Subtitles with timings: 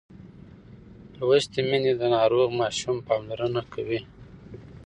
[1.17, 3.99] لوستې میندې د ناروغ ماشوم پاملرنه کوي.